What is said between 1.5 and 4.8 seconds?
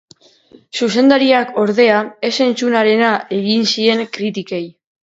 ordea, ez entzunarena egin zien kritikei.